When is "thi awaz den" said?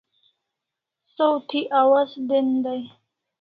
1.47-2.47